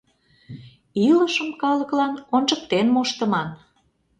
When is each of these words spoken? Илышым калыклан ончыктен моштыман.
Илышым 1.09 1.49
калыклан 1.61 2.13
ончыктен 2.35 2.87
моштыман. 2.95 3.47